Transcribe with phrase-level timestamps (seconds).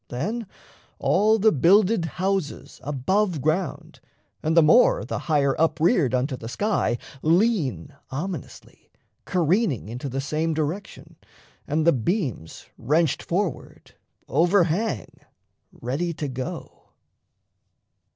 [0.07, 0.47] Then
[0.97, 3.99] all the builded houses Above ground
[4.41, 8.89] and the more, the higher up reared Unto the sky lean ominously,
[9.25, 11.17] careening Into the same direction;
[11.67, 13.93] and the beams, Wrenched forward,
[14.27, 15.19] over hang,
[15.71, 16.85] ready to go.